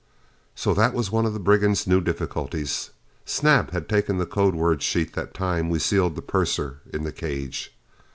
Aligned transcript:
So 0.55 0.73
that 0.73 0.95
was 0.95 1.11
one 1.11 1.27
of 1.27 1.33
the 1.33 1.39
brigands' 1.39 1.85
new 1.85 2.01
difficulties! 2.01 2.89
Snap 3.23 3.69
had 3.69 3.87
taken 3.87 4.17
the 4.17 4.25
code 4.25 4.55
word 4.55 4.81
sheet 4.81 5.13
that 5.13 5.35
time 5.35 5.69
we 5.69 5.77
sealed 5.77 6.15
the 6.15 6.23
purser 6.23 6.81
in 6.91 7.03
the 7.03 7.11
cage. 7.11 7.77